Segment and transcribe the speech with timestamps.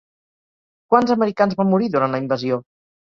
[0.93, 2.59] Quants americans van morir durant la invasió?